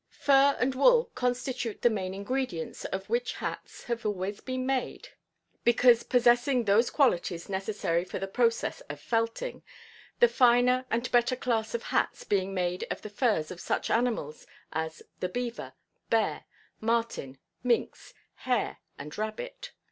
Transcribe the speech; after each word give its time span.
Fur 0.09 0.57
and 0.59 0.73
wool 0.73 1.11
constitute 1.13 1.83
the 1.83 1.89
main 1.91 2.15
ingredients 2.15 2.85
of 2.85 3.07
which 3.07 3.33
hats 3.33 3.83
have 3.83 4.03
always 4.03 4.39
been 4.41 4.65
made, 4.65 5.09
because 5.63 6.01
possessing 6.01 6.63
those 6.63 6.89
qualities 6.89 7.47
necessary 7.47 8.03
for 8.03 8.17
the 8.17 8.27
process 8.27 8.81
of 8.89 8.99
"felting," 8.99 9.61
the 10.19 10.27
finer 10.27 10.87
and 10.89 11.11
better 11.11 11.35
class 11.35 11.75
of 11.75 11.83
hats 11.83 12.23
being 12.23 12.51
made 12.51 12.83
of 12.89 13.03
the 13.03 13.11
furs 13.11 13.51
of 13.51 13.61
such 13.61 13.91
animals 13.91 14.47
as 14.73 15.03
the 15.19 15.29
beaver, 15.29 15.73
bear, 16.09 16.45
marten, 16.79 17.37
minx, 17.61 18.15
hare 18.37 18.79
and 18.97 19.15
rabbit. 19.19 19.69